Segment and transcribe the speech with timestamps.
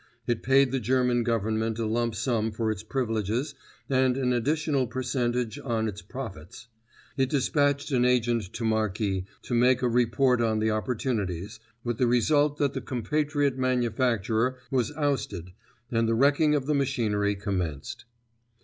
[0.25, 3.53] It paid the German Government a lump sum for its privileges
[3.87, 6.69] and an additional percentage on its profits.
[7.17, 12.07] It dispatched an agent to Marki to make a report on the opportunities, with the
[12.07, 15.51] result that the compatriot manufacturer was ousted
[15.91, 18.05] and the wrecking of the machinery commenced.